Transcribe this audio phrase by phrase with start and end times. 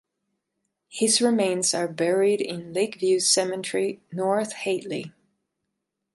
[0.89, 5.13] His remains are buried in Lakeview Cemetery North Hatley.